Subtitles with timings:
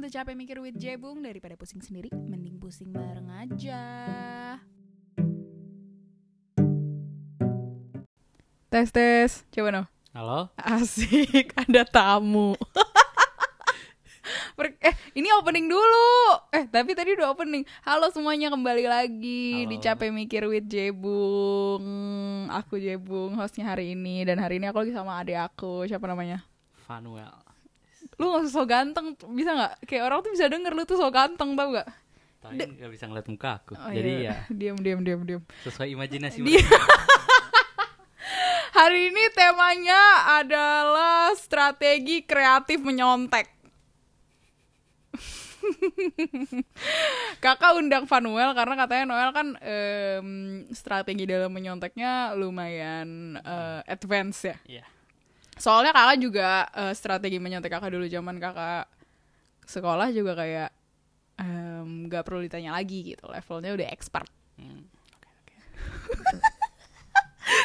[0.00, 3.84] Welcome to Capek Mikir with Jebung Daripada pusing sendiri, mending pusing bareng aja.
[8.72, 9.82] Tes tes, coba no
[10.16, 10.48] Halo?
[10.56, 12.56] Asik, ada tamu.
[14.56, 16.08] Per- Eh, ini opening dulu.
[16.48, 17.68] Eh, tapi tadi udah opening.
[17.84, 19.68] Halo semuanya, kembali lagi Halo.
[19.68, 21.84] di Capek Mikir with Jebung
[22.48, 24.24] Aku Jebung, hostnya hari ini.
[24.24, 26.40] Dan hari ini aku lagi sama adik aku, siapa namanya?
[26.88, 27.49] Fanuel.
[28.20, 29.72] Lu gak usah so ganteng bisa nggak?
[29.88, 31.88] Kayak orang tuh bisa denger lu tuh so ganteng tau gak
[32.44, 33.72] Tapi nggak bisa ngeliat muka aku.
[33.80, 34.44] Oh, Jadi iya.
[34.44, 34.52] ya.
[34.52, 35.42] Diam diam diam diam.
[35.64, 36.44] Sesuai imajinasi
[38.80, 40.00] hari ini temanya
[40.40, 43.44] adalah strategi kreatif menyontek.
[47.44, 50.28] Kakak undang Vanuel karena katanya Noel kan em,
[50.72, 54.56] strategi dalam menyonteknya lumayan eh, advance ya.
[54.64, 54.84] Iya.
[55.60, 58.88] Soalnya kakak juga eh, strategi menyontek kakak dulu zaman kakak
[59.68, 60.70] sekolah juga kayak
[61.80, 64.84] nggak perlu ditanya lagi gitu levelnya udah expert Hmm.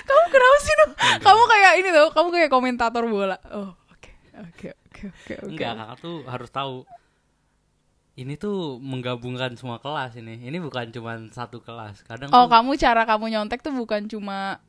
[0.07, 0.85] kamu kenapa sih no?
[1.19, 4.11] kamu kayak ini tuh kamu kayak komentator bola oh oke
[4.47, 6.87] oke oke oke Enggak, kakak tuh harus tahu.
[8.15, 10.39] Ini tuh menggabungkan semua kelas ini.
[10.39, 11.99] Ini bukan cuma satu kelas.
[12.07, 14.63] Kadang oh tuh, kamu cara kamu nyontek tuh bukan cuma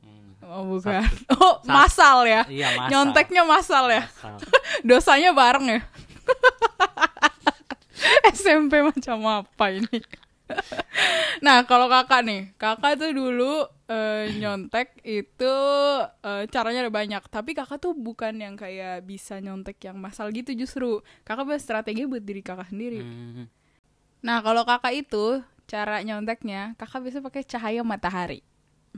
[0.49, 1.03] oh bukan.
[1.37, 2.43] Oh masal ya?
[2.47, 2.91] Iya, masal.
[2.91, 4.03] nyonteknya masal ya?
[4.07, 4.37] Asal.
[4.89, 5.81] dosanya bareng ya?
[8.37, 9.99] SMP macam apa ini?
[11.43, 15.55] Nah kalau kakak nih kakak tuh dulu eh, nyontek itu
[16.23, 17.23] eh, caranya ada banyak.
[17.27, 21.03] Tapi kakak tuh bukan yang kayak bisa nyontek yang masal gitu justru.
[21.27, 23.03] Kakak punya strategi buat diri kakak sendiri.
[23.03, 23.47] Hmm.
[24.25, 25.39] nah kalau kakak itu
[25.71, 28.43] cara nyonteknya kakak biasa pakai cahaya matahari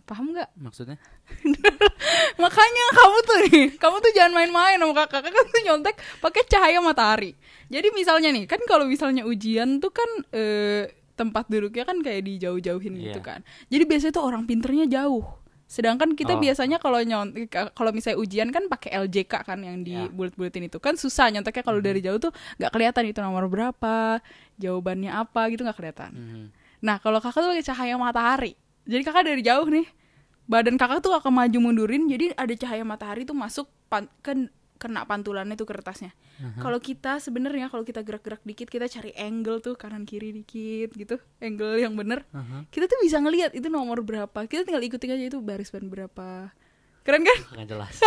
[0.00, 0.96] paham nggak Maksudnya?
[2.42, 5.20] Makanya kamu tuh nih, kamu tuh jangan main-main sama kakak.
[5.28, 7.34] Kakak tuh nyontek pakai cahaya matahari.
[7.68, 12.94] Jadi misalnya nih, kan kalau misalnya ujian tuh kan eh, tempat duduknya kan kayak dijauh-jauhin
[12.96, 13.26] gitu Iya.
[13.26, 13.40] kan.
[13.66, 15.26] Jadi biasanya tuh orang pinternya jauh.
[15.68, 16.40] Sedangkan kita Oh.
[16.40, 17.36] biasanya kalau nyont
[17.76, 20.08] kalau misalnya ujian kan pakai LJK kan yang di Iya.
[20.08, 24.22] bulet-buletin itu kan susah nyonteknya kalau dari jauh tuh nggak kelihatan itu nomor berapa,
[24.56, 26.10] jawabannya apa gitu nggak kelihatan.
[26.14, 26.46] Hmm.
[26.78, 28.54] Nah, kalau kakak tuh pakai cahaya matahari.
[28.88, 29.84] Jadi kakak dari jauh nih,
[30.48, 35.04] badan kakak tuh akan maju mundurin, jadi ada cahaya matahari tuh masuk pan ke kena
[35.04, 36.14] pantulannya tuh kertasnya.
[36.62, 41.18] Kalau kita sebenarnya kalau kita gerak-gerak dikit, kita cari angle tuh kanan kiri dikit gitu,
[41.42, 42.22] angle yang bener.
[42.30, 42.62] Aha.
[42.70, 44.46] Kita tuh bisa ngelihat itu nomor berapa.
[44.46, 46.54] Kita tinggal ikutin aja itu baris ban berapa.
[47.02, 47.38] Keren kan?
[47.58, 47.94] Nggak jelas.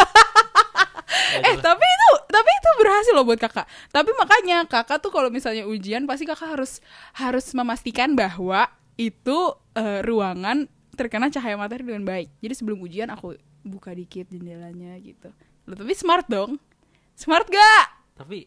[1.31, 5.63] eh tapi itu tapi itu berhasil loh buat kakak tapi makanya kakak tuh kalau misalnya
[5.63, 6.83] ujian pasti kakak harus
[7.15, 8.67] harus memastikan bahwa
[8.99, 12.29] itu eh, ruangan terkena cahaya matahari dengan baik.
[12.39, 15.31] Jadi sebelum ujian aku buka dikit jendelanya gitu.
[15.69, 16.57] Loh, tapi smart dong.
[17.15, 17.85] Smart gak?
[18.17, 18.45] Tapi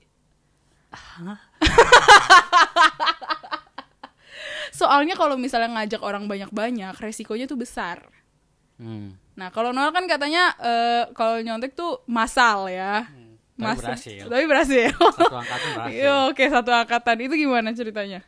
[4.75, 8.03] soalnya kalau misalnya ngajak orang banyak-banyak resikonya tuh besar.
[8.75, 9.15] Hmm.
[9.39, 13.07] nah kalau Noel kan katanya eh, kalau nyontek tuh masal ya.
[13.55, 14.27] Tapi Mas- berhasil.
[14.27, 14.91] tapi berhasil.
[15.15, 15.95] Satu angkatan berhasil.
[15.95, 17.17] Iya, oke satu angkatan.
[17.23, 18.21] Itu gimana ceritanya?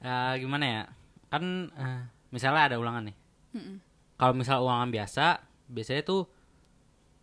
[0.00, 0.82] Ya, gimana ya?
[1.28, 3.16] Kan eh, misalnya ada ulangan nih.
[4.14, 6.22] Kalau misal ulangan biasa, biasanya tuh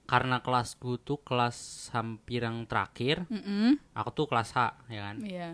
[0.03, 3.75] karena kelasku tuh kelas hampir yang terakhir, Mm-mm.
[3.91, 5.15] aku tuh kelas H, ya kan.
[5.19, 5.49] Iya.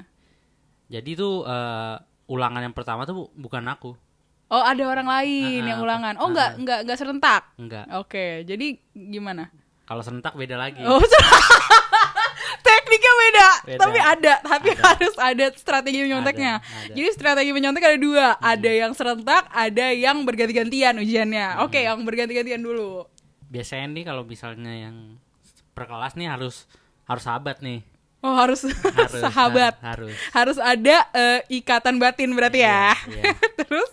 [0.89, 1.95] Jadi tuh eh,
[2.27, 3.97] ulangan yang pertama tuh bu- bukan aku,
[4.47, 6.13] Oh ada orang lain Ah, yang ulangan.
[6.21, 6.59] Oh ah, nggak ah.
[6.61, 7.43] nggak nggak serentak.
[7.57, 7.85] enggak.
[7.97, 9.49] Oke, jadi gimana?
[9.83, 10.77] Kalau serentak beda lagi.
[10.85, 11.01] Oh
[12.93, 13.79] tekniknya beda, Beda.
[13.79, 14.83] tapi ada, tapi Ada.
[14.85, 16.53] harus ada strategi menyonteknya.
[16.55, 16.93] Ada, ada.
[16.93, 21.61] Jadi strategi menyontek ada dua, ada yang serentak, ada yang berganti-gantian ujiannya.
[21.61, 23.09] Oke, yang berganti-gantian dulu.
[23.47, 25.17] Biasanya nih kalau misalnya yang
[25.71, 26.69] per kelas nih harus
[27.03, 27.81] harus sahabat nih.
[28.21, 30.15] Oh harus, Harus sahabat, har- harus.
[30.31, 32.95] harus ada eh, ikatan batin berarti ya.
[33.03, 33.33] Iya, iya.
[33.65, 33.91] Terus?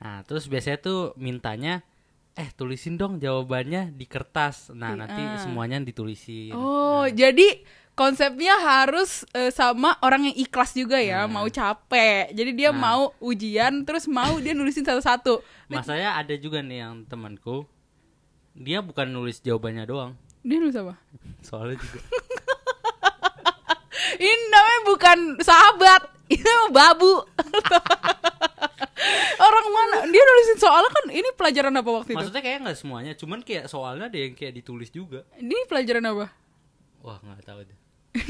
[0.00, 1.84] Nah, terus biasanya tuh mintanya
[2.32, 4.72] eh tulisin dong jawabannya di kertas.
[4.72, 5.36] Nah, nanti Ah.
[5.36, 6.56] semuanya ditulisin.
[6.56, 7.60] Oh, jadi
[8.00, 11.28] konsepnya harus eh, sama orang yang ikhlas juga ya, Nah.
[11.30, 12.32] mau capek.
[12.32, 12.80] Jadi dia Nah.
[12.80, 15.44] mau ujian, terus mau dia nulisin satu-satu.
[15.68, 17.68] Masanya ada juga nih yang temanku
[18.52, 20.96] dia bukan nulis jawabannya doang Dia nulis apa?
[21.46, 22.00] soalnya juga
[24.18, 27.12] Ini namanya bukan sahabat, itu namanya babu.
[29.38, 29.98] orang mana?
[30.04, 32.18] Dia nulisin soalnya kan ini pelajaran apa waktu itu?
[32.18, 36.26] maksudnya kayak nggak semuanya cuman kayak soalnya ada yang kayak ditulis juga Ini pelajaran apa?
[37.00, 37.78] wah nggak tahu deh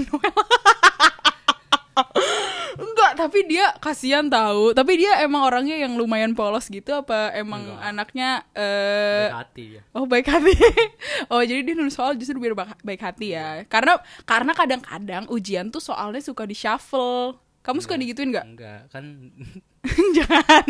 [2.80, 4.72] Enggak, tapi dia kasihan tahu.
[4.72, 7.88] Tapi dia emang orangnya yang lumayan polos gitu apa emang Enggak.
[7.92, 10.54] anaknya eh baik hati ya Oh baik hati.
[11.32, 13.68] oh jadi dia nulis soal justru biar baik hati ya.
[13.68, 17.36] Karena karena kadang-kadang ujian tuh soalnya suka di shuffle.
[17.60, 18.46] Kamu suka digituin nggak?
[18.56, 19.04] Enggak, kan
[20.16, 20.66] Jangan.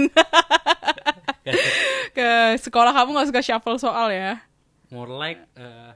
[2.10, 4.42] Ke sekolah kamu nggak suka shuffle soal ya?
[4.90, 5.94] more like eh,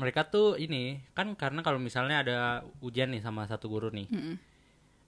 [0.00, 2.38] mereka tuh ini kan karena kalau misalnya ada
[2.80, 4.08] ujian nih sama satu guru nih.
[4.08, 4.34] Mm-mm.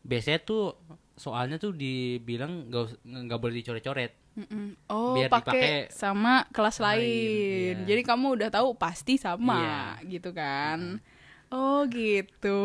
[0.02, 0.76] Biasanya tuh
[1.14, 4.12] soalnya tuh dibilang nggak us- nggak boleh dicoret-coret.
[4.32, 4.76] Mm-mm.
[4.86, 7.00] Oh, Biar pakai dipakai sama kelas lain.
[7.00, 7.86] lain, iya.
[7.86, 9.80] Jadi kamu udah tahu pasti sama Iya.
[10.10, 11.00] gitu kan.
[11.48, 12.58] Oh gitu.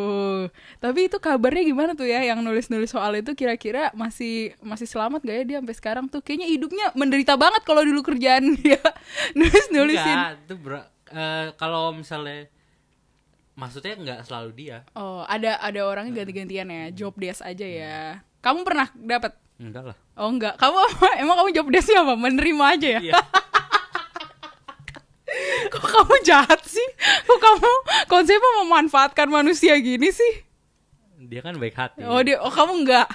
[0.80, 5.36] Tapi itu kabarnya gimana tuh ya yang nulis-nulis soal itu kira-kira masih masih selamat gak
[5.36, 6.24] ya dia sampai sekarang tuh?
[6.24, 8.80] Kayaknya hidupnya menderita banget kalau dulu kerjaan dia
[9.38, 10.08] nulis-nulisin.
[10.08, 12.52] Enggak, itu ber- eh, kalau misalnya
[13.58, 14.86] maksudnya nggak selalu dia.
[14.94, 18.22] Oh, ada ada orangnya ganti-gantian ya, job desk aja ya.
[18.42, 19.34] Kamu pernah dapat?
[19.58, 19.98] Enggak lah.
[20.14, 20.54] Oh enggak.
[20.62, 20.78] Kamu
[21.22, 22.14] emang kamu job desknya apa?
[22.14, 23.02] Menerima aja ya?
[23.02, 23.18] Iya.
[25.74, 26.88] Kok kamu jahat sih?
[27.26, 27.72] Kok kamu
[28.08, 30.46] konsepnya memanfaatkan manusia gini sih?
[31.18, 32.06] Dia kan baik hati.
[32.06, 33.10] Oh dia, oh kamu enggak.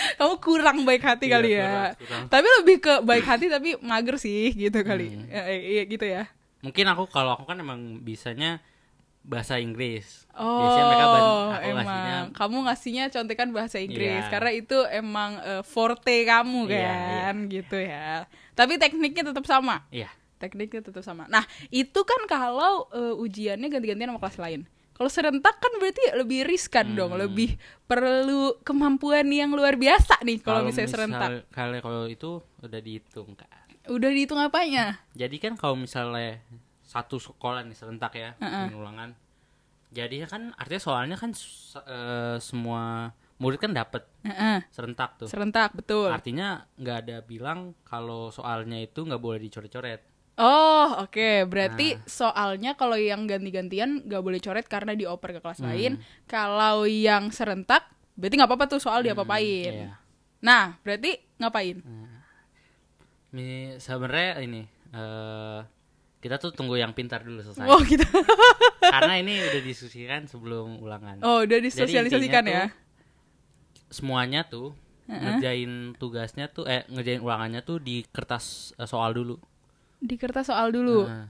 [0.18, 1.62] kamu kurang baik hati Iya, kali ya.
[1.62, 2.22] kurang, kurang.
[2.28, 5.08] Tapi lebih ke baik hati tapi mager sih gitu kali.
[5.12, 5.26] Hmm.
[5.26, 6.22] Ya, Iya gitu ya.
[6.60, 8.60] Mungkin aku kalau aku kan emang bisanya
[9.20, 10.24] bahasa Inggris.
[10.32, 14.30] Oh, Biasanya mereka ban- aku emang ngasihnya kamu ngasihnya contekan bahasa Inggris Iya.
[14.30, 16.88] karena itu emang eh, forte kamu Iya,
[17.28, 18.24] kan gitu ya.
[18.52, 19.84] Tapi tekniknya tetap sama.
[19.88, 20.08] iya.
[20.36, 21.28] Tekniknya tetap sama.
[21.28, 24.60] Nah, itu kan kalau eh, ujiannya ganti-gantian sama kelas lain.
[25.00, 26.96] Kalau serentak kan berarti lebih riskan Hmm.
[27.00, 27.56] dong, lebih
[27.88, 31.48] perlu kemampuan yang luar biasa nih kalau misalnya serentak.
[31.48, 33.48] Kalau kalau itu udah dihitung kan.
[33.88, 35.00] Udah dihitung apanya?
[35.16, 36.44] Jadi kan kalau misalnya
[36.84, 39.16] satu sekolah nih serentak ya, bikin ulangan.
[39.88, 43.08] Jadi kan artinya soalnya kan eh, semua
[43.40, 45.32] murid kan dapat Heeh, serentak tuh.
[45.32, 46.12] serentak betul.
[46.12, 50.09] Artinya nggak ada bilang kalau soalnya itu nggak boleh dicoret-coret.
[50.40, 51.44] Oh, oke.
[51.44, 52.02] Berarti Nah.
[52.02, 55.68] soalnya kalau yang ganti-gantian nggak boleh coret karena dioper ke kelas Hmm.
[55.68, 55.92] lain.
[56.24, 57.84] Kalau yang serentak,
[58.16, 59.72] berarti nggak apa-apa tuh soal diapa-apain.
[59.86, 60.00] Iya.
[60.40, 61.84] Nah, berarti ngapain?
[63.30, 65.60] Ini sebenarnya ini eh
[66.20, 67.64] kita tuh tunggu yang pintar dulu selesai.
[67.64, 68.04] Oh, gitu.
[68.94, 71.20] Karena ini udah diskusikan sebelum ulangan.
[71.20, 72.68] Oh, udah disosialisasikan ya.
[72.68, 72.68] tuh,
[73.90, 74.72] Semuanya tuh
[75.10, 79.38] ngerjain tugasnya tuh eh ngerjain ulangannya tuh di kertas eh, soal dulu.
[80.00, 81.04] Di kertas soal dulu.
[81.04, 81.28] Nah,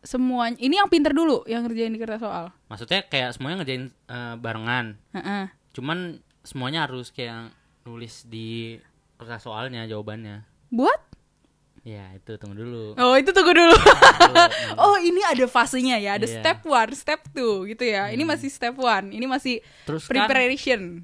[0.00, 2.54] Semuanya ini yang pinter dulu yang ngerjain di kertas soal.
[2.70, 4.94] maksudnya kayak semuanya ngerjain eh, barengan.
[5.10, 5.44] Heeh.
[5.74, 7.50] Cuman semuanya harus kayak
[7.82, 8.78] nulis di
[9.18, 10.46] kertas soalnya jawabannya.
[10.70, 11.02] Buat?
[11.82, 12.84] Ya, itu tunggu dulu.
[12.98, 13.74] Oh, itu tunggu dulu.
[13.74, 14.46] Tunggu.
[14.82, 16.18] oh, ini ada fasenya ya.
[16.18, 16.34] Ada Iya.
[16.38, 18.10] step one, step two gitu ya.
[18.10, 19.10] Ini masih step one.
[19.10, 21.02] Ini masih Terus kan preparation.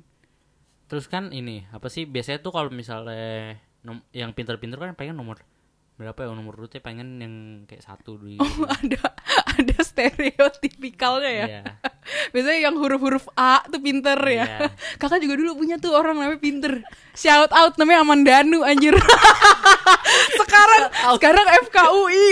[0.86, 5.42] Terus kan ini apa sih biasanya tuh kalau misalnya nom- yang pinter-pinter kan pengen nomor
[5.92, 7.34] berapa ya nomor urutnya pengen yang
[7.68, 9.12] kayak satu di Oh, ada
[9.60, 11.46] ada stereotipikalnya ya.
[11.46, 11.62] Iya.
[12.32, 14.44] Biasanya yang huruf-huruf A tuh pinter ya.
[14.48, 14.58] Iya.
[14.96, 16.82] Kakak juga dulu punya tuh orang namanya pinter.
[17.12, 18.96] Shout out namanya Amandanu anjir.
[20.40, 20.82] sekarang
[21.20, 22.28] sekarang FKUI.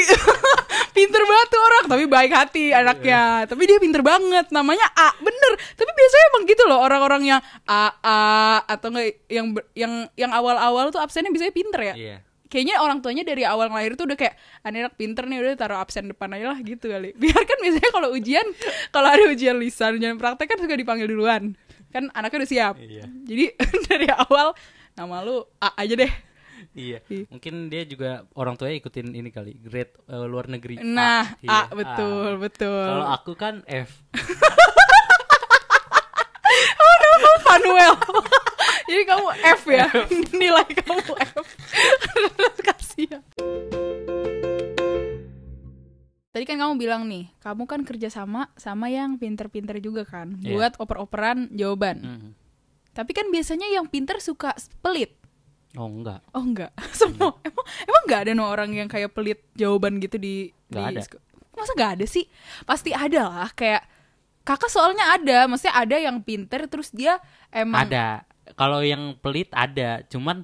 [0.96, 3.44] pinter banget tuh orang, tapi baik hati anaknya.
[3.46, 4.48] Tapi dia pinter banget.
[4.50, 5.52] Namanya A, bener.
[5.76, 8.18] Tapi biasanya emang gitu loh orang-orang yang A A
[8.66, 9.46] atau enggak yang
[9.76, 11.94] yang yang awal-awal tuh absennya biasanya pinter ya.
[11.94, 12.18] Iya.
[12.50, 15.78] Kayaknya orang tuanya dari awal lahir tuh udah kayak "Ah, anak pinter nih udah taruh
[15.78, 17.14] absen depan aja lah gitu kali.
[17.22, 18.46] Biar kan biasanya kalau ujian
[18.90, 21.54] kalau ada ujian lisan ujian praktek kan suka dipanggil duluan.
[21.88, 22.74] Kan anaknya udah siap.
[22.76, 23.06] Iya.
[23.06, 23.44] Jadi
[23.88, 24.50] dari awal
[24.92, 26.10] nama lu A aja deh.
[26.70, 26.98] Iya.
[27.06, 27.24] Iya.
[27.30, 30.82] Mungkin dia juga orang tuanya ikutin ini kali, grade eh, luar negeri.
[30.82, 32.82] Nah, Iya, A betul, betul.
[32.84, 34.02] Kalau aku kan F.
[36.80, 37.94] Oh no, kamu Fanuel.
[38.84, 39.86] Jadi kamu F ya.
[40.32, 41.39] Nilai kamu F.
[46.60, 50.52] kamu bilang nih, kamu kan kerja sama sama yang pinter-pinter juga kan, Iya.
[50.52, 51.96] buat oper-operan jawaban.
[51.98, 52.28] Mm.
[52.92, 55.16] Tapi kan biasanya yang pinter suka pelit.
[55.72, 56.20] Oh enggak.
[56.30, 60.52] Oh enggak, semua emang emang enggak ada no orang yang kayak pelit jawaban gitu di
[60.68, 61.00] Nggak di ada.
[61.54, 62.24] Masa enggak ada sih?
[62.62, 63.82] Pasti ada lah kayak
[64.42, 67.16] kakak soalnya ada, maksudnya ada yang pinter terus dia
[67.48, 68.26] emang Ada.
[68.58, 70.42] Kalau yang pelit ada, cuman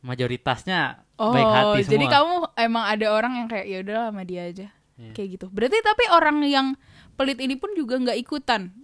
[0.00, 1.92] mayoritasnya Oh, baik hati semua.
[1.98, 4.66] jadi kamu emang ada orang yang kayak ya udah sama dia aja.
[4.98, 5.12] Iya.
[5.14, 5.46] Kayak gitu.
[5.54, 6.66] Berarti tapi orang yang
[7.14, 8.74] pelit ini pun juga nggak ikutan.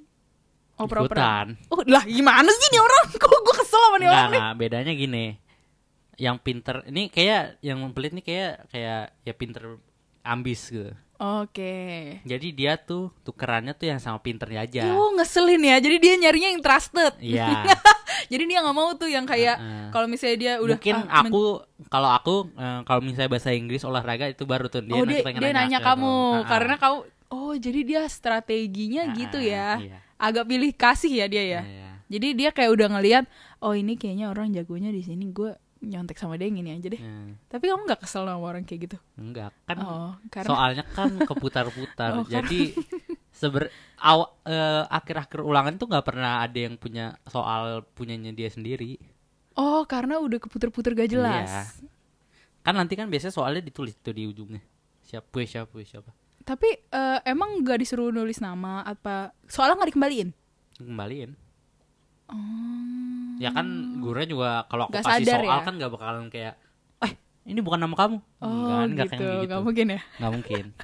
[0.78, 1.58] Oper-operan.
[1.58, 1.70] Ikutan.
[1.70, 3.04] Oh, lah gimana sih nih orang?
[3.22, 4.42] Kok gue kesel sama nih orang nih?
[4.54, 5.24] bedanya gini.
[6.14, 9.82] Yang pinter ini kayak yang pelit nih kayak kayak ya pinter
[10.22, 10.94] ambis gitu.
[11.14, 11.74] Oke.
[12.26, 14.82] Jadi dia tuh tukerannya tuh yang sama pinternya aja.
[14.94, 15.78] Oh ngeselin ya.
[15.78, 17.14] Jadi dia nyarinya yang trusted.
[17.22, 17.46] Iya.
[18.26, 19.86] Jadi dia nggak mau tuh yang kayak Heeh.
[19.90, 21.44] kalau misalnya dia udah Mungkin ah, aku
[21.86, 25.50] kalau aku eh, kalau misalnya bahasa Inggris olahraga itu baru tuh dia oh dia, dia
[25.52, 26.42] nanya ke kamu Ah, ah.
[26.46, 26.98] karena kamu
[27.30, 29.68] oh jadi dia strateginya Ah, gitu ya.
[29.78, 29.98] iya.
[30.14, 31.62] agak pilih kasih ya dia ya.
[31.62, 31.88] Iya.
[32.06, 33.24] Jadi dia kayak udah ngelihat
[33.58, 35.52] oh ini kayaknya orang jagonya di sini gue
[35.86, 36.98] nyontek sama dia yang ini aja deh.
[36.98, 38.96] Hmm, Tapi kamu nggak kesel sama orang kayak gitu?
[39.14, 42.60] enggak kan Oh, karena soalnya kan keputar-putar Oh, karena- jadi
[43.30, 48.96] seber aw, eh, akhir-akhir ulangan tuh nggak pernah ada yang punya soal punyanya dia sendiri
[49.54, 51.50] oh karena udah keputer-puter gak jelas.
[51.50, 51.62] Iya.
[52.60, 54.62] kan nanti kan biasanya soalnya ditulis tuh di ujungnya
[55.00, 56.10] siapa siapa siapa
[56.42, 59.32] Tapi eh, emang nggak disuruh nulis nama apa?
[59.44, 60.28] Soalnya nggak dikembaliin.
[60.74, 61.30] kembaliin
[62.24, 63.36] Oh.
[63.36, 63.66] ya kan
[64.00, 65.64] gurunya juga kalau aku Nggak kasih sadar soal ya?
[65.64, 66.54] kan nggak bakalan kayak
[67.00, 67.12] eh
[67.44, 70.00] ini bukan nama kamu Oh Nggak, nggak gitu, kayak gitu nggak mungkin ya.
[70.16, 70.64] nggak mungkin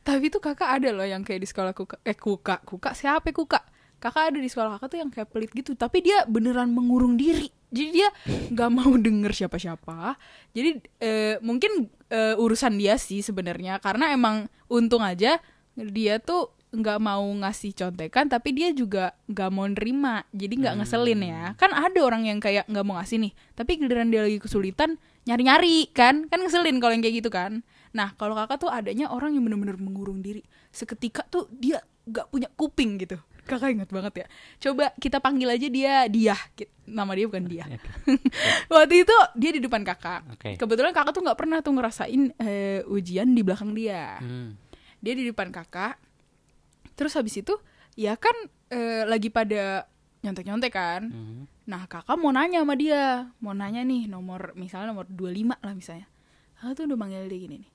[0.00, 3.34] Tapi tuh kakak ada loh yang kayak di sekolah kuka, eh kuka, kuka siapa ya
[3.36, 3.60] kuka?
[4.00, 7.52] Kakak ada di sekolah kakak tuh yang kayak pelit gitu, tapi dia beneran mengurung diri.
[7.68, 8.08] Jadi dia
[8.50, 10.16] nggak mau denger siapa-siapa.
[10.50, 15.36] Jadi eh, mungkin eh, urusan dia sih sebenarnya, karena emang untung aja
[15.76, 20.22] dia tuh nggak mau ngasih contekan, tapi dia juga nggak mau nerima.
[20.30, 21.42] Jadi nggak ngeselin ya.
[21.58, 24.98] Kan ada orang yang kayak nggak mau ngasih nih, tapi giliran dia lagi kesulitan
[25.28, 27.66] nyari-nyari kan, kan ngeselin kalau yang kayak gitu kan.
[27.90, 30.46] Nah, kalau kakak tuh adanya orang yang bener-bener mengurung diri.
[30.70, 33.18] Seketika tuh dia gak punya kuping gitu.
[33.46, 34.26] Kakak ingat banget ya.
[34.62, 36.38] Coba kita panggil aja dia dia.
[36.86, 37.64] Nama dia bukan dia.
[38.70, 40.22] Waktu itu dia di depan kakak.
[40.38, 40.50] Oke.
[40.54, 44.22] Kebetulan kakak tuh nggak pernah tuh ngerasain eh, ujian di belakang dia.
[44.22, 44.54] Hmm.
[45.02, 45.98] Dia di depan kakak.
[47.00, 47.56] Terus habis itu
[47.96, 48.36] ya kan
[48.68, 49.88] eh, lagi pada
[50.20, 51.08] nyontek-nyontek kan.
[51.08, 51.48] Mhm.
[51.64, 53.32] Nah kakak mau nanya sama dia.
[53.40, 56.06] Mau nanya nih nomor Misalnya nomor 25 lah misalnya.
[56.60, 57.72] Kakak tuh udah manggil dia gini nih.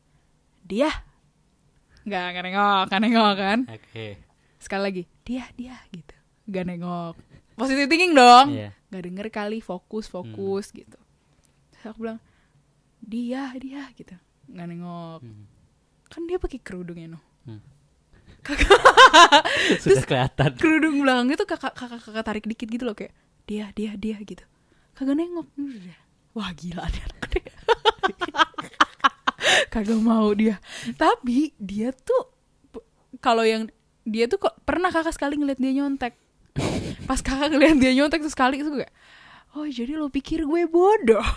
[0.66, 0.92] Dia.
[2.06, 3.60] Gak, gak nengok Gak nengok kan.
[3.66, 4.08] Oke.
[4.62, 6.14] Sekali lagi Dia, dia gitu.
[6.46, 7.18] Gak nengok.
[7.58, 8.54] Positive thinking dong.
[8.54, 8.78] Iya.
[8.94, 11.02] Gak denger kali Fokus, fokus gitu.
[11.74, 12.22] Terus aku bilang
[13.02, 14.14] Dia, dia gitu.
[14.54, 15.26] Gak nengok.
[15.26, 15.50] Hmm.
[16.14, 17.62] Kan dia pakai kerudungnya no Hmm.
[18.46, 18.78] Kakak.
[19.82, 20.52] Sudah kelihatan.
[20.62, 23.10] kerudung belakangnya tuh kakak kakak kakak tarik dikit gitu loh kayak
[23.50, 24.46] dia dia dia gitu.
[24.94, 25.50] Kagak nengok.
[25.58, 26.00] Udah.
[26.36, 27.00] wah gila deh
[29.74, 30.60] kagak mau dia.
[31.00, 32.32] Tapi dia tuh
[33.24, 33.72] kalau yang
[34.06, 36.14] dia tuh kok pernah kakak sekali ngeliat dia nyontek.
[37.10, 38.94] Pas kakak ngeliat dia nyontek tuh sekali itu kayak
[39.56, 41.24] oh jadi lo pikir gue bodoh?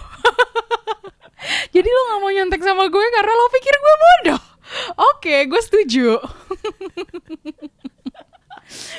[1.75, 4.41] Jadi lo nggak mau nyontek sama gue karena lo pikir gue bodoh?
[5.15, 6.19] Oke gue setuju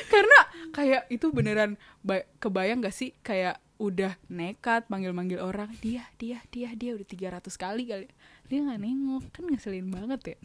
[0.10, 0.40] karena
[0.74, 3.14] kayak itu beneran ba- kebayang gak sih?
[3.22, 7.08] Kayak udah nekat manggil-manggil orang dia dia dia dia udah
[7.40, 8.08] 300 kali kali.
[8.50, 9.24] Dia nggak nengok.
[9.32, 10.38] Kan ngeselin banget ya.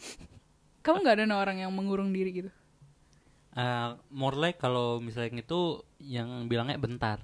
[0.84, 2.50] Kamu nggak ada orang yang mengurung diri gitu?
[3.54, 7.22] Eh, more like kalau misalnya itu yang bilangnya bentar.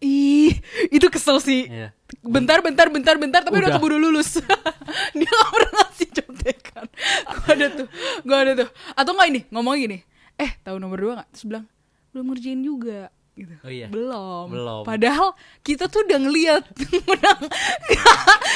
[0.00, 0.52] Ih
[0.88, 1.68] itu kesel sih.
[1.68, 1.92] Iya.
[2.24, 3.80] bentar bentar bentar bentar tapi udah, Udah.
[3.80, 4.40] keburu lulus.
[5.18, 6.86] Dia gak pernah ngasih contekan.
[7.28, 7.88] Gue ada tuh
[8.24, 8.68] gue ada tuh.
[8.96, 9.98] Atau nggak ini ngomong gini
[10.40, 11.28] eh tahu nomor dua nggak?
[11.36, 11.64] Terus bilang
[12.16, 13.12] belum ngerjain juga.
[13.36, 13.54] Gitu.
[13.64, 13.88] Oh iya.
[13.88, 14.52] belum.
[14.52, 14.82] Belum.
[14.84, 15.32] padahal
[15.64, 16.64] kita tuh udah ngeliat
[17.08, 17.40] menang.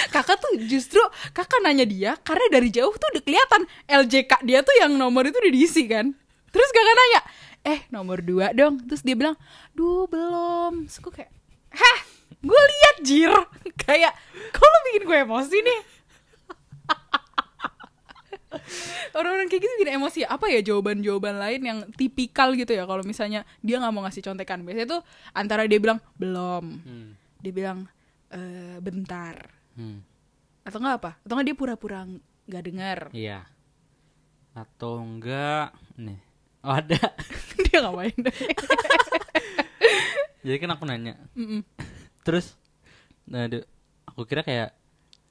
[0.08, 1.00] Kakak tuh justru
[1.36, 5.36] kakak nanya dia karena dari jauh tuh udah kelihatan LJK dia tuh yang nomor itu
[5.36, 6.12] udah diisi kan?
[6.48, 7.20] Terus kakak nanya
[7.64, 8.80] eh nomor dua dong.
[8.88, 9.36] Terus dia bilang
[9.76, 10.88] duh belum.
[10.88, 11.30] Terus gue kayak
[11.76, 11.98] hah?
[12.44, 13.32] Gue liat jir.
[13.84, 14.12] Kayak
[14.52, 15.93] kok lo bikin gue emosi nih
[19.12, 23.42] orang-orang kayak gitu bikin emosi apa ya jawaban-jawaban lain yang tipikal gitu ya kalau misalnya
[23.60, 27.08] dia nggak mau ngasih contekan biasanya tuh antara dia bilang belum Hmm.
[27.38, 27.78] dia bilang
[28.28, 30.00] "Eh, bentar Hmm.
[30.62, 32.00] atau nggak apa atau nggak dia pura-pura
[32.44, 33.40] nggak dengar Iya.
[34.54, 36.20] Atau enggak nih.
[36.62, 36.94] Oh ada.
[37.66, 38.14] dia ngapain
[40.44, 41.16] Jadi kan aku nanya.
[41.34, 41.64] Mm-mm.
[42.20, 42.54] Terus
[43.24, 43.48] nah,
[44.04, 44.76] aku kira kayak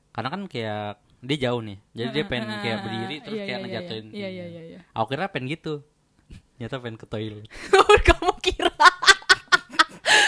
[0.10, 1.80] karena kan kayak dia jauh nih.
[1.94, 4.06] Jadi dia pengen kayak berdiri terus Iya, kayak iya, ngejatuhin.
[4.12, 5.74] iya iya iya iya Aku kira pengen gitu.
[6.60, 7.48] Nyata pengen ke toilet.
[7.74, 8.72] oh kamu kira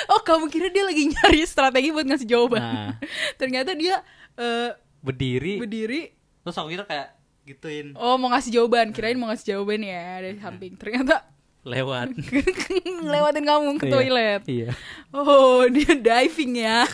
[0.08, 2.92] oh kamu kira dia lagi nyari strategi buat ngasih jawaban Nah.
[3.36, 4.00] ternyata dia
[4.34, 5.60] eh, Berdiri.
[5.60, 6.02] berdiri
[6.42, 7.08] Terus aku kira kayak
[7.44, 11.30] gituin oh mau ngasih jawaban kirain mau ngasih jawaban ya dari samping ternyata
[11.62, 12.14] lewat.
[13.02, 13.92] ngelewatin kamu ke Iya.
[13.92, 14.70] toilet Iya.
[15.12, 16.86] oh dia diving ya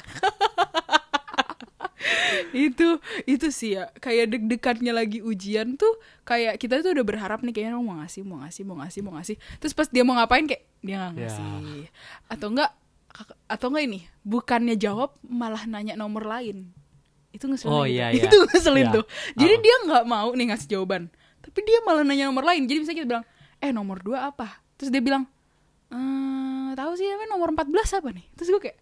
[2.52, 3.90] itu itu sih ya.
[3.98, 5.92] Kayak deg-degannya lagi ujian tuh
[6.22, 9.14] kayak kita tuh udah berharap nih kayaknya oh, mau ngasih mau ngasih mau ngasih mau
[9.16, 9.36] ngasih.
[9.58, 11.30] Terus pas dia mau ngapain kayak dia nggak Ya.
[11.30, 11.82] ngasih.
[12.28, 12.72] Atau enggak
[13.46, 16.72] atau enggak ini bukannya jawab malah nanya nomor lain.
[17.32, 18.28] Itu ngeselin Oh, iya, iya.
[18.28, 18.96] itu ngeselin Iya.
[18.96, 19.06] tuh.
[19.36, 19.62] Jadi Oh.
[19.62, 21.08] dia nggak mau nih ngasih jawaban
[21.42, 22.66] tapi dia malah nanya nomor lain.
[22.66, 23.26] Jadi misalnya kita bilang
[23.58, 24.62] eh nomor dua apa?
[24.78, 25.26] Terus dia bilang
[25.90, 27.68] eh tahu sih apa nomor 14
[27.98, 28.26] apa nih?
[28.34, 28.78] Terus gue kayak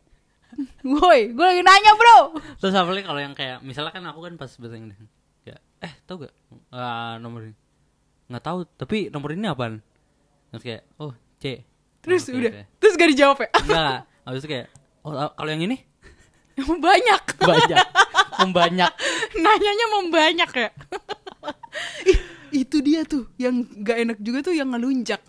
[0.82, 2.20] woi gue lagi nanya bro
[2.58, 4.98] Terus apalagi kalau yang kayak misalnya kan aku kan pas Inggris.
[5.42, 6.34] Ya, eh tau gak
[6.70, 7.56] Ah, nomor ini?
[8.28, 9.82] Nggak tahu, tapi nomor ini apaan?
[10.50, 11.62] terus kayak oh C
[12.00, 12.50] Terus Oh, udah.
[12.50, 12.62] oke.
[12.78, 13.50] Terus gak dijawab ya?
[13.56, 14.68] enggak habis itu kayak
[15.02, 15.78] oh kalau yang ini
[16.60, 17.24] Banyak.
[17.40, 17.80] banyak
[18.38, 18.92] membanyak
[19.34, 20.70] Nanyanya membanyak ya.
[22.12, 22.20] Ih,
[22.52, 25.22] itu dia tuh yang gak enak juga tuh yang ngelunjak.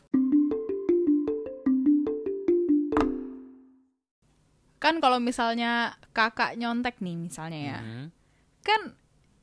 [4.90, 7.78] Kan kalau misalnya kakak nyontek nih misalnya ya.
[7.78, 8.04] Mhm.
[8.66, 8.80] Kan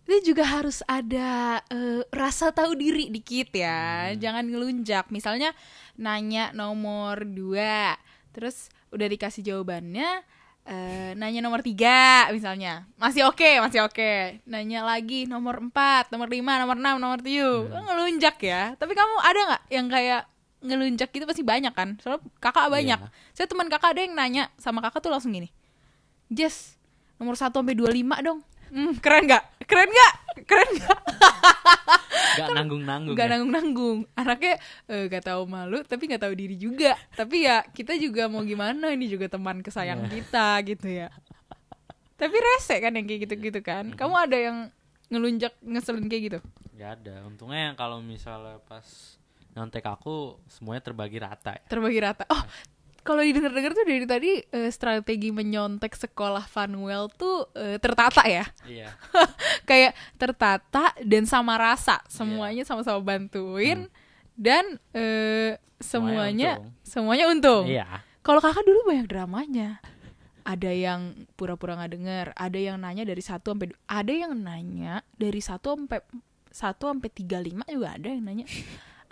[0.08, 4.12] itu juga harus ada eh, rasa tahu diri dikit ya.
[4.20, 5.08] Jangan ngelunjak.
[5.08, 5.56] Misalnya
[5.96, 7.96] nanya nomor 2
[8.36, 10.22] terus udah dikasih jawabannya
[10.68, 16.38] eh, nanya nomor tiga misalnya masih oke masih oke nanya lagi nomor 4 nomor 5
[16.38, 20.24] nomor 6 nomor 7 ngelunjak ya tapi kamu ada nggak yang kayak
[20.68, 21.96] ngelunjak gitu pasti banyak kan.
[21.98, 23.00] Soalnya kakak banyak.
[23.00, 23.10] Iya.
[23.32, 25.50] saya teman kakak ada yang nanya sama kakak tuh langsung gini
[26.28, 26.76] Jess
[27.18, 28.40] nomor 1 sampai 25 dong.
[28.68, 29.44] Hmm, keren nggak?
[29.64, 30.14] Keren nggak?
[30.44, 31.00] Keren nggak?
[32.38, 33.32] Gak nanggung-nanggung nggak ya?
[33.34, 34.54] nanggung nanggung anaknya
[34.86, 36.94] eh, gak tahu malu tapi nggak tahu diri juga.
[37.16, 38.92] Tapi ya kita juga mau gimana?
[38.92, 40.12] Ini juga teman kesayang Iya.
[40.12, 41.08] kita gitu ya.
[42.18, 44.58] Tapi rese kan yang kayak gitu gitu kan kamu ada yang
[45.08, 46.40] ngelunjak ngeselin kayak gitu?
[46.78, 47.26] Gak ada.
[47.26, 49.17] Untungnya kalau misalnya pas
[49.58, 51.64] nyontek aku semuanya terbagi rata ya.
[51.66, 52.44] terbagi rata oh
[53.02, 58.94] kalau didengar-dengar tuh dari tadi eh, strategi menyontek sekolah Funwell tuh eh, tertata ya iya
[59.70, 63.90] kayak tertata dan sama rasa semuanya sama-sama bantuin
[64.38, 66.72] dan eh, semuanya untung.
[66.86, 67.66] semuanya untung.
[67.66, 69.80] iya Kalau kakak dulu banyak dramanya.
[70.48, 75.44] Ada yang pura-pura nggak dengar, ada yang nanya dari satu sampai ada yang nanya dari
[75.44, 76.00] satu sampai
[76.52, 78.48] satu sampai tiga lima juga ada yang nanya.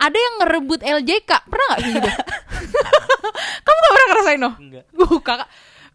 [0.06, 2.10] Ada yang ngerebut LJK, pernah nggak gitu?
[3.66, 4.50] Kamu gak pernah ngerasain no?
[4.54, 4.84] enggak.
[4.94, 5.48] Uh, kakak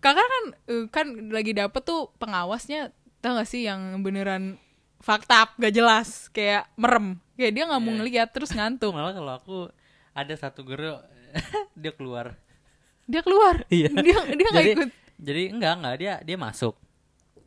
[0.03, 2.91] kakak kan eh, kan lagi dapet tuh pengawasnya
[3.21, 4.59] tau gak sih yang beneran
[4.99, 7.15] fakta gak jelas kayak merem.
[7.39, 7.97] Kayak dia nggak mau Iya.
[8.03, 8.91] ngeliat terus ngantuk.
[8.91, 9.57] Malah kalau aku
[10.11, 10.99] ada satu guru
[11.81, 12.35] dia keluar.
[13.07, 13.63] Dia keluar?
[13.71, 13.89] Iya.
[13.95, 14.89] dia dia nggak ikut?
[15.21, 15.95] jadi enggak enggak.
[15.97, 16.75] Dia dia masuk.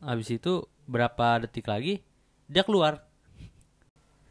[0.01, 2.01] Habis itu berapa detik lagi
[2.45, 3.04] dia keluar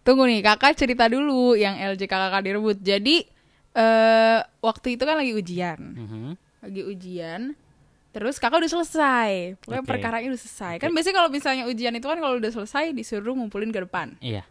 [0.04, 3.24] tunggu nih kakak cerita dulu yang LJ kakak direbut jadi
[3.74, 6.24] eh waktu itu kan lagi ujian Mhm.
[6.62, 7.40] lagi ujian
[8.12, 9.90] terus kakak udah selesai pokoknya Oke.
[9.90, 13.74] perkaranya udah selesai kan biasanya kalau misalnya ujian itu kan kalau udah selesai disuruh ngumpulin
[13.74, 14.46] ke depan iya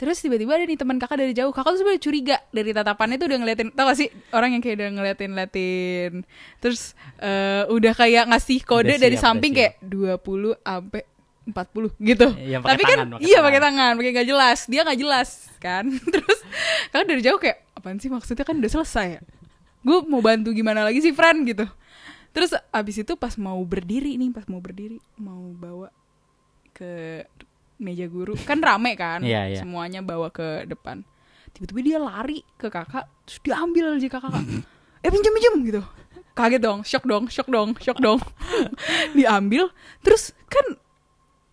[0.00, 1.52] Terus tiba-tiba ada nih teman kakak dari jauh.
[1.52, 3.68] Kakak tuh sebenarnya curiga dari tatapannya tuh udah ngeliatin.
[3.68, 6.24] Tau gak sih orang yang kayak udah ngeliatin-ngeliatin.
[6.56, 11.04] Terus eh, udah kayak ngasih kode Udah dari siap, samping kayak 20 sampai
[11.48, 12.26] 40 gitu.
[12.36, 14.58] Pakai Tapi kan tangan, pakai iya pakai tangan, pakai nggak jelas.
[14.68, 15.84] Dia nggak jelas kan.
[16.14, 16.38] Terus
[16.92, 19.20] kakak dari jauh kayak apaan sih maksudnya kan udah selesai ya.
[19.80, 21.64] Gue mau bantu gimana lagi sih friend gitu.
[22.30, 25.90] Terus abis itu pas mau berdiri nih, pas mau berdiri mau bawa
[26.70, 27.24] ke
[27.80, 29.58] meja guru kan rame kan Iya, iya.
[29.64, 31.02] semuanya bawa ke depan
[31.56, 34.32] tiba-tiba dia lari ke kakak terus diambil aja kakak
[35.00, 35.82] eh pinjam pinjam gitu
[36.36, 38.20] kaget dong shock dong shock dong shock dong
[39.18, 39.72] diambil
[40.04, 40.76] terus kan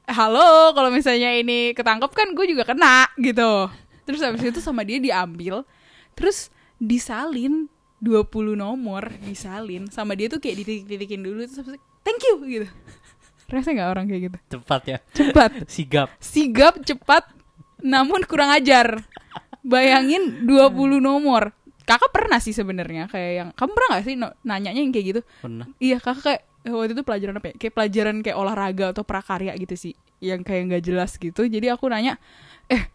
[0.08, 3.68] halo kalau misalnya ini ketangkep kan gue juga kena gitu.
[4.08, 5.68] Terus habis itu sama dia diambil
[6.16, 6.48] terus
[6.80, 7.68] disalin
[8.00, 9.92] 20 nomor disalin.
[9.92, 12.68] Sama dia tuh kayak dititik-titikin dulu terus habis itu, thank you gitu.
[13.52, 14.38] Rasa nggak orang kayak gitu?
[14.58, 14.98] Cepat ya.
[15.12, 15.52] Cepat.
[15.76, 16.08] Sigap.
[16.24, 17.28] Sigap cepat
[17.84, 19.04] namun kurang ajar.
[19.60, 21.52] Bayangin 20 nomor.
[21.84, 25.22] Kakak pernah sih sebenarnya kayak yang kamu pernah gak sih no- nanyanya yang kayak gitu?
[25.44, 25.68] Pernah.
[25.80, 27.56] Iya kakak kayak waktu itu pelajaran apa ya?
[27.56, 31.44] kayak pelajaran kayak olahraga atau prakarya gitu sih yang kayak nggak jelas gitu.
[31.44, 32.18] Jadi aku nanya
[32.66, 32.90] eh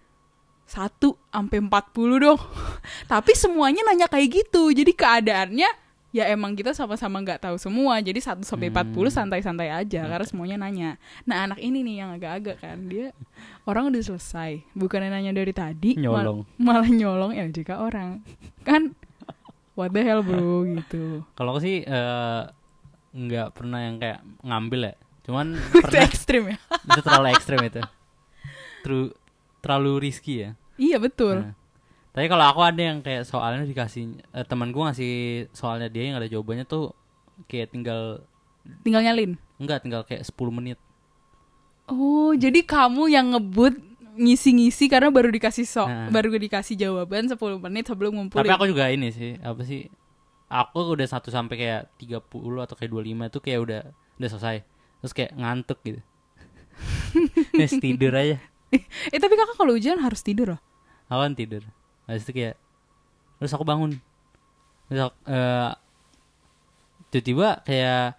[0.64, 1.70] satu sampai 40
[2.18, 2.40] dong.
[3.12, 4.70] Tapi semuanya nanya kayak gitu.
[4.70, 5.70] Jadi keadaannya
[6.12, 7.96] ya emang kita sama-sama nggak tahu semua.
[7.98, 9.08] Jadi 1 sampai 40 Hmm.
[9.08, 10.90] santai-santai aja karena semuanya nanya.
[11.24, 13.12] Nah anak ini nih yang agak-agak kan dia
[13.62, 14.60] orang udah selesai.
[14.72, 16.40] Bukannya nanya dari tadi mal- Nyolong.
[16.58, 18.20] malah nyolong LJK orang.
[18.62, 18.92] Kan
[19.72, 21.24] what the hell bro gitu.
[21.32, 22.42] Kalau aku sih eh,
[23.12, 24.94] nggak pernah yang kayak ngambil ya.
[25.22, 26.56] Cuman itu pernah ekstrim ya?
[26.88, 27.80] Itu terlalu ekstrim itu.
[28.82, 29.06] Terlalu
[29.62, 30.50] terlalu risky ya.
[30.74, 31.46] Iya betul.
[31.46, 31.54] Nah,
[32.10, 35.12] tapi kalau aku ada yang kayak soalnya dikasih eh, teman gue ngasih
[35.54, 36.90] soalnya dia yang ada jawabannya tuh
[37.46, 38.24] kayak tinggal
[38.82, 39.38] tinggal nyalin?
[39.56, 40.78] Enggak tinggal kayak 10 menit.
[41.86, 43.74] Oh, jadi kamu yang ngebut
[44.12, 46.12] ngisi-ngisi karena baru dikasih so Nah.
[46.12, 48.44] baru dikasih jawaban 10 menit sebelum ngumpulin.
[48.44, 49.88] tapi aku juga ini sih apa sih
[50.52, 52.20] aku udah satu sampai kayak 30
[52.60, 53.80] atau kayak 25 itu kayak udah
[54.20, 54.56] udah selesai
[55.00, 56.00] terus kayak ngantuk gitu
[57.52, 58.36] Terus tidur aja
[59.06, 60.60] eh tapi kakak kalau ujian harus tidur loh.
[61.06, 61.62] aku kan tidur
[62.02, 62.54] habis itu kayak
[63.36, 63.96] terus aku bangun
[64.86, 65.70] terus aku, eh,
[67.10, 68.16] tiba-tiba kayak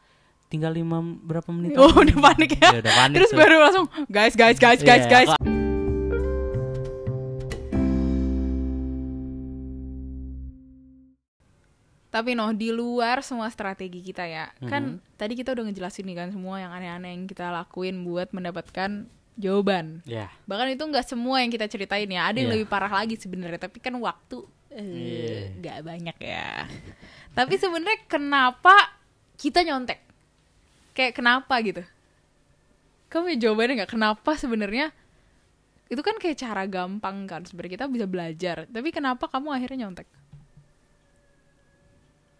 [0.47, 2.69] tinggal lima berapa menit Oh, udah panik ya.
[2.71, 3.37] Iya, udah panik Terus tuh.
[3.37, 5.29] baru langsung guys guys guys guys Iya, guys.
[5.31, 5.62] aku-
[12.13, 14.53] Tapi noh di luar semua strategi kita ya.
[14.69, 19.09] Kan tadi kita udah ngejelasin nih kan semua yang aneh-aneh yang kita lakuin buat mendapatkan
[19.33, 20.05] jawaban.
[20.05, 20.29] Ya.
[20.45, 22.29] Bahkan itu nggak semua yang kita ceritain ya.
[22.29, 22.55] Ada yang Iya.
[22.61, 25.41] lebih parah lagi sebenarnya, tapi kan waktu eh, Iya.
[25.57, 26.65] nggak banyak ya.
[27.33, 28.73] tapi sebenarnya kenapa
[29.41, 29.97] kita nyontek?
[30.93, 31.81] Kayak kenapa gitu?
[33.09, 34.93] Kamu ya jawabannya nggak kenapa sebenarnya?
[35.89, 38.57] Itu kan kayak cara gampang kan sebenarnya kita bisa belajar.
[38.69, 40.05] Tapi kenapa kamu akhirnya nyontek?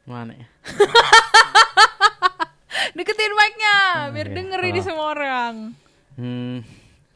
[0.03, 0.47] Mana ya?
[2.97, 3.77] Deketin mic-nya
[4.11, 4.35] biar iya.
[4.35, 4.85] denger ini Oh.
[4.85, 5.55] semua orang.
[6.19, 6.61] Hmm.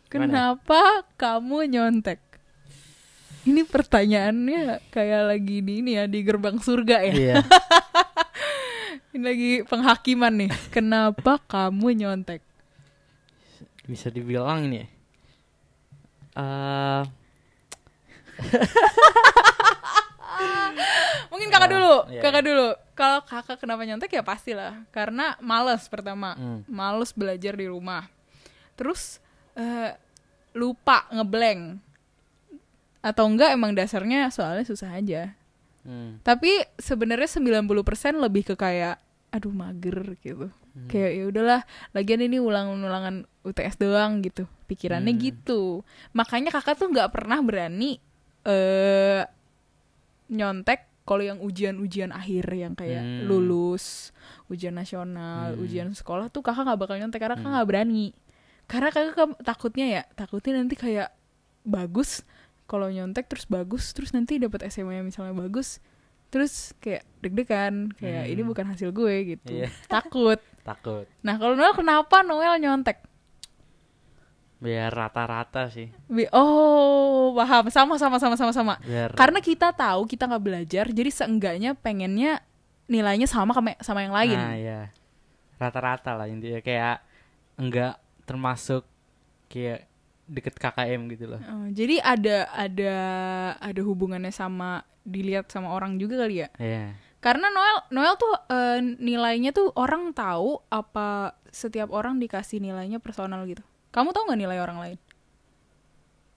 [0.08, 2.19] Kenapa kamu nyontek?
[3.47, 7.13] Ini pertanyaannya kayak lagi di ini ya di gerbang surga ya.
[7.15, 7.36] Iya.
[9.17, 10.52] Ini lagi penghakiman nih.
[10.69, 12.43] Kenapa kamu nyontek?
[13.88, 14.88] Bisa dibilang ini ya.
[16.38, 17.04] Eh,
[21.28, 22.67] Mungkin kakak dulu, iya, kakak dulu.
[22.93, 26.62] Kalau kakak kenapa nyontek ya pastilah karena males pertama, Hmm.
[26.67, 28.08] males belajar di rumah.
[28.73, 29.19] Terus
[29.54, 29.91] eh,
[30.54, 31.82] lupa ngeblank
[33.00, 35.34] atau enggak emang dasarnya soalnya susah aja.
[35.82, 36.21] hmm.
[36.21, 37.63] Tapi sebenarnya 90%
[38.17, 38.97] lebih ke kayak
[39.30, 40.50] aduh mager gitu.
[40.86, 44.45] Kayak ya udahlah, lagian ini ulangan-ulangan UTS doang gitu.
[44.65, 45.21] Pikirannya Hmm.
[45.23, 45.82] gitu.
[46.12, 47.97] Makanya kakak tuh nggak pernah berani
[48.43, 49.26] eh
[50.28, 53.26] nyontek kalau yang ujian-ujian akhir yang kayak Hmm.
[53.26, 54.12] lulus,
[54.48, 55.63] ujian nasional, Hmm.
[55.63, 58.06] ujian sekolah tuh kakak nggak bakal nyontek karena kakak nggak berani.
[58.68, 61.16] Karena kakak takutnya ya, takutnya nanti kayak
[61.63, 62.28] bagus
[62.63, 65.80] kalau nyontek terus bagus terus nanti dapat SMA yang misalnya bagus
[66.28, 68.34] terus kayak deg-degan kayak Hmm.
[68.36, 69.72] ini bukan hasil gue gitu Iya.
[69.88, 70.36] takut
[70.68, 71.08] Takut.
[71.22, 73.00] nah kalau Noel kenapa Noel nyontek
[74.58, 75.93] Biar rata-rata sih.
[76.10, 80.86] Bi- oh paham sama sama sama sama sama Biar karena kita tahu kita nggak belajar
[80.89, 82.41] jadi seenggaknya pengennya
[82.89, 84.82] nilainya sama sama yang lain Nah, ya.
[85.58, 87.06] Rata-rata lah intinya kayak
[87.58, 88.86] enggak termasuk
[89.48, 89.86] kayak
[90.28, 91.39] deket KKM gitu loh.
[91.39, 92.96] Oh, jadi ada ada
[93.62, 96.86] ada hubungannya sama dilihat sama orang juga kali ya Iya.
[97.17, 103.46] Karena Noel Noel tuh eh, nilainya tuh orang tahu apa setiap orang dikasih nilainya personal
[103.48, 103.63] gitu.
[103.98, 104.98] Kamu tahu nggak nilai orang lain?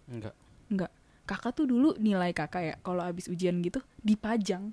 [0.09, 0.35] Enggak.
[0.73, 0.91] Enggak.
[1.29, 4.73] Kakak tuh dulu nilai kakak ya kalau abis ujian gitu dipajang.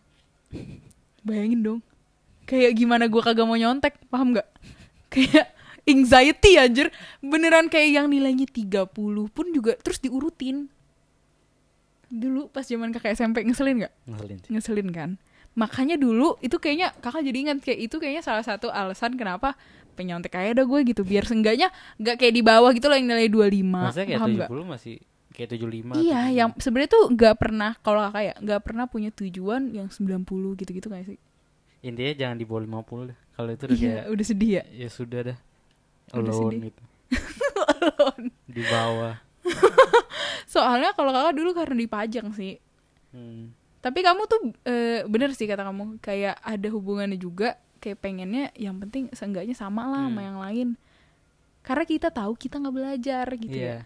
[1.20, 1.80] Bayangin dong.
[2.48, 4.48] Kayak gimana gua kagak mau nyontek, paham nggak?
[5.12, 5.52] Kayak
[5.84, 6.88] anxiety anjir.
[7.20, 8.88] Beneran kayak yang nilainya 30
[9.36, 10.72] pun juga terus diurutin.
[12.08, 13.94] Dulu pas zaman kakak SMP ngeselin nggak?
[14.08, 14.50] Ngeselin sih.
[14.56, 15.12] ngeselin kan
[15.58, 19.58] makanya dulu itu kayaknya kakak jadi ingat kayak itu kayaknya salah satu alasan kenapa
[19.98, 23.28] penyontek kayak ada gue gitu biar seenggaknya nggak kayak di bawah gitu loh yang nilai
[23.28, 24.50] 25 Maksudnya kayak paham 70 nggak?
[24.70, 24.96] masih
[25.30, 25.98] kayak 75.
[25.98, 26.38] iya 70.
[26.38, 30.24] yang sebenarnya tuh nggak pernah kalau kakak ya nggak pernah punya tujuan yang 90
[30.56, 31.20] gitu-gitu kayak sih
[31.80, 33.18] Intinya jangan di bawah 50 deh.
[33.32, 35.38] Kalau itu udah iya kayak udah sedih ya ya sudah dah.
[36.10, 36.62] Udah Alone sedih.
[36.66, 36.84] gitu.
[38.56, 39.16] Di bawah.
[40.48, 42.58] soalnya kalau kakak dulu karena dipajang sih
[43.08, 43.56] Hmm.
[43.80, 47.56] tapi kamu tuh eh, bener sih kata kamu kayak ada hubungannya juga
[47.88, 50.28] kayak pengennya yang penting seenggaknya sama lah sama Hmm.
[50.28, 50.68] yang lain
[51.62, 53.78] karena kita tahu kita nggak belajar gitu ya Iya.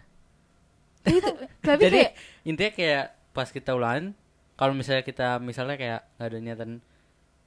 [1.00, 1.38] tapi, itu-
[1.68, 2.12] tapi Jadi kayak
[2.44, 4.04] intinya kayak pas kita ulangan
[4.54, 6.70] kalau misalnya kita misalnya kayak nggak ada niatan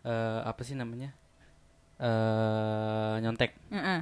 [0.02, 1.12] eh, apa sih namanya
[1.96, 4.02] eh nyontek Heeh.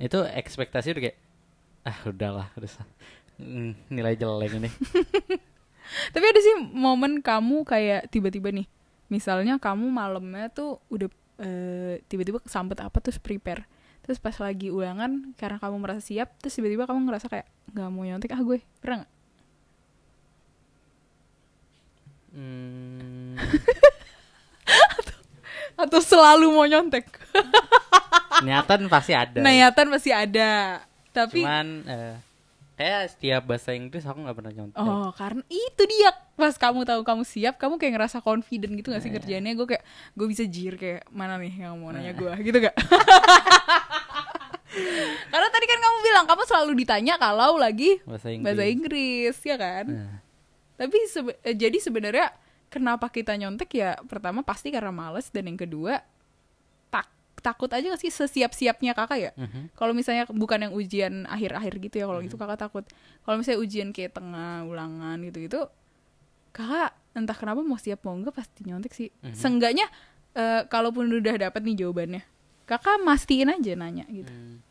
[0.00, 1.18] itu ekspektasi udah kayak
[1.82, 2.70] ah udahlah udah
[3.38, 4.70] mm, nilai jelek ini
[6.14, 8.66] tapi ada sih momen kamu kayak tiba-tiba nih
[9.06, 11.06] misalnya kamu malamnya tuh udah
[11.40, 13.64] eh, tiba-tiba kesambet apa terus prepare.
[14.00, 18.04] Terus pas lagi ulangan karena kamu merasa siap terus tiba-tiba kamu ngerasa kayak nggak mau
[18.04, 18.58] nyontek ah gue.
[18.80, 19.12] Pernah nggak?
[22.30, 23.34] Hmm,
[25.82, 27.10] atau selalu mau nyontek?
[28.46, 29.42] Niatan pasti ada.
[29.42, 30.78] Niatan masih ada.
[31.10, 32.14] Tapi cuman eh,
[32.80, 37.04] kayak setiap bahasa Inggris aku nggak pernah nyontek Oh, karena itu dia pas kamu tahu
[37.04, 39.52] kamu siap, kamu kayak ngerasa confident gitu gak sih kerjaannya?
[39.52, 39.84] Gue kayak
[40.16, 42.72] gue bisa jir kayak mana nih yang mau nanya gue gitu gak?
[45.30, 49.56] karena tadi kan kamu bilang kamu selalu ditanya kalau lagi bahasa Inggris, bahasa Inggris ya
[49.56, 49.84] kan?
[49.86, 50.16] Nah,
[50.74, 52.32] Tapi sebe- eh, jadi sebenarnya
[52.66, 54.00] kenapa kita nyontek ya?
[54.00, 56.00] Pertama pasti karena males dan yang kedua
[57.40, 59.30] takut aja gak sih sesiap-siapnya kakak ya?
[59.34, 59.72] mhm.
[59.74, 62.84] Kalau misalnya bukan yang ujian akhir-akhir gitu ya, kalau itu kakak takut.
[63.24, 65.66] Kalau misalnya ujian kayak tengah ulangan gitu-gitu,
[66.52, 69.08] kakak entah kenapa mau siap mau enggak pasti nyontek sih.
[69.24, 69.34] Mhm.
[69.34, 69.86] Seenggaknya
[70.36, 72.22] eh, kalaupun udah dapat nih jawabannya,
[72.70, 74.30] kakak mastiin aja nanya gitu.
[74.30, 74.62] Hmm.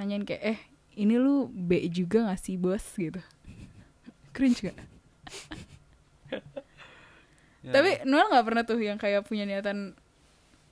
[0.00, 0.58] Nanyain kayak eh
[0.96, 3.20] ini lu B juga gak sih bos gitu.
[4.32, 4.78] Cringe gak?
[7.64, 7.80] Ya.
[7.80, 9.96] Tapi Noel nggak pernah tuh yang kayak punya niatan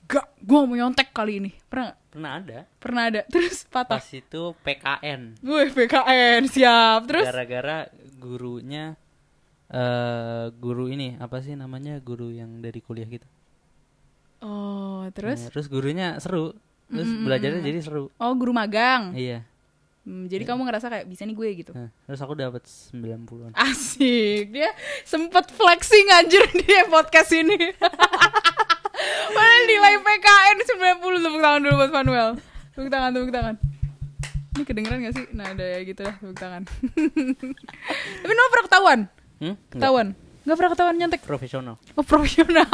[0.05, 1.97] gak gue mau nyontek kali ini pernah gak?
[2.09, 2.59] Pernah ada.
[2.77, 5.21] pernah ada terus patah Pas itu PKN.
[5.39, 8.93] gue PKN siap terus Gara-gara gurunya
[9.67, 13.25] eh guru ini apa sih namanya guru yang dari kuliah gitu.
[14.39, 16.53] oh terus Nah, terus gurunya seru.
[16.85, 18.13] Terus belajarnya jadi seru.
[18.13, 19.41] oh guru magang Iya.
[20.03, 23.55] Hmm, jadi kamu ngerasa kayak bisa nih gue gitu Nah, terus aku dapat 90-an.
[23.55, 24.69] asik dia
[25.01, 27.55] sempet flexing anjir di podcast ini
[29.27, 30.57] Padahal nilai PKN
[31.01, 32.29] 90 tepuk tangan dulu buat Manuel
[32.71, 33.55] Tepuk tangan, tepuk tangan
[34.53, 35.25] Ini kedengeran gak sih?
[35.31, 36.61] Nah ada ya gitu lah tepuk tangan
[38.21, 38.99] Tapi Noel pernah ketahuan?
[39.37, 39.55] Hmm?
[39.67, 40.07] Ketahuan?
[40.43, 41.21] Gak pernah ketahuan nyontek?
[41.23, 41.75] Profesional.
[41.93, 42.67] Oh profesional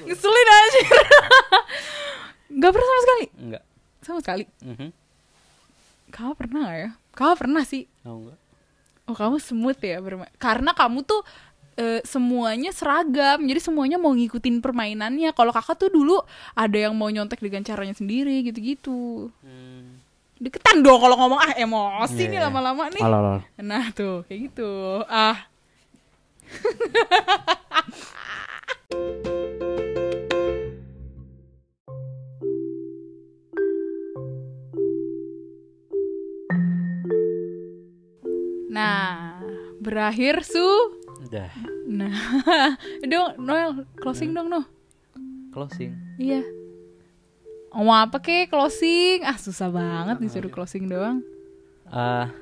[0.00, 0.80] Ngeselin aja
[2.60, 3.24] Gak pernah sama sekali?
[3.36, 3.62] Enggak.
[4.00, 4.88] Sama sekali Mhm.
[6.08, 6.90] Kamu pernah gak ya?
[7.12, 8.38] Kamu pernah sih Tahu enggak?
[9.04, 11.20] Oh kamu smooth ya bermain Karena kamu tuh
[11.74, 16.18] eh, semuanya seragam Jadi semuanya mau ngikutin permainannya Kalau kakak tuh dulu
[16.52, 20.02] ada yang mau nyontek dengan caranya sendiri gitu-gitu Hmm.
[20.34, 22.44] Deketan dong kalau ngomong ah emosi Iya, nih iya.
[22.50, 23.00] lama-lama nih.
[23.62, 24.66] Nah tuh kayak gitu
[25.06, 25.46] Ah
[38.68, 39.38] Nah,
[39.78, 40.66] berakhir su.
[41.22, 41.50] Udah.
[41.84, 42.08] Nah,
[43.04, 44.64] dong Noel closing dong no.
[45.52, 45.92] Closing.
[46.16, 46.40] Iya.
[47.76, 49.20] Mau apa kek closing?
[49.20, 51.20] Ah susah banget disuruh closing doang.
[51.92, 52.32] Ah,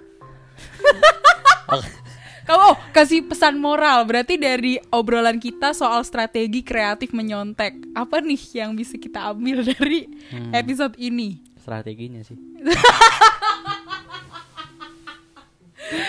[2.46, 7.94] Kamu oh, kasih pesan moral berarti dari obrolan kita soal strategi kreatif menyontek.
[7.94, 10.06] Apa nih yang bisa kita ambil dari
[10.54, 11.50] episode ini?
[11.62, 12.34] strateginya sih.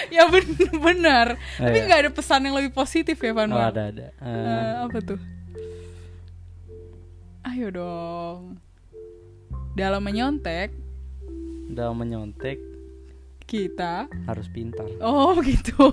[0.09, 0.27] Ya
[0.73, 1.35] bener.
[1.35, 1.85] Oh, Tapi iya.
[1.85, 3.49] nggak ada pesan yang lebih positif ya Van?
[3.49, 4.07] Oh, ada ada.
[4.09, 5.19] Eh, Eh, apa tuh?
[7.43, 8.57] Ayo dong.
[9.73, 10.71] Dalam menyontek
[11.65, 12.59] dalam menyontek
[13.43, 14.85] kita harus pintar.
[15.01, 15.73] Oh gitu.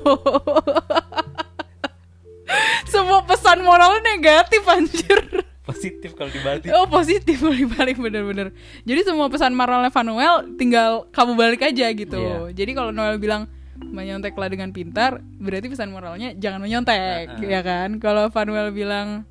[2.91, 5.19] Semua pesan moralnya negatif anjir.
[5.63, 6.67] Positif kalau dibalik.
[6.75, 8.51] Oh positif balik-balik bener-bener.
[8.83, 12.19] Jadi semua pesan moralnya Vanuel tinggal kamu balik aja gitu.
[12.19, 12.51] Iya.
[12.51, 13.47] Jadi kalau Noel bilang
[13.79, 17.49] menyonteklah dengan pintar, berarti pesan moralnya jangan menyontek, Heeh.
[17.49, 17.97] ya kan?
[18.03, 19.25] Kalau Vanuel bilang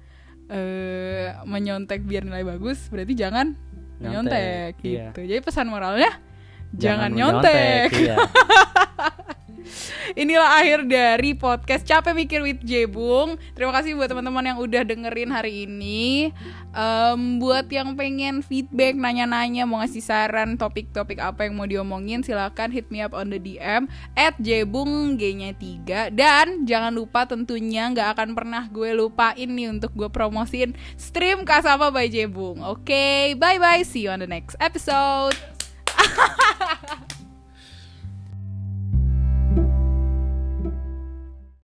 [0.49, 3.53] eh menyontek biar nilai bagus, berarti jangan
[3.99, 5.11] menyontek Nyontek, iya.
[5.11, 5.21] gitu.
[5.27, 6.09] Jadi pesan moralnya
[6.73, 8.09] jangan, menyontek, nyontek.
[8.09, 8.15] Iya.
[10.17, 13.37] Inilah akhir dari podcast Capek Mikir with Jebung.
[13.53, 16.33] Terima kasih buat teman-teman yang udah dengerin hari ini.
[16.73, 22.69] Em, buat yang pengen feedback, nanya-nanya, mau ngasih saran topik-topik apa yang mau diomongin, silakan
[22.69, 28.17] hit me up on the DM at Jebung G-nya 3 dan jangan lupa tentunya nggak
[28.17, 32.61] akan pernah gue lupain nih untuk gue promosiin stream Kasama by Jebung.
[32.61, 33.81] Oke, bye bye.
[33.81, 35.37] See you on the next episode.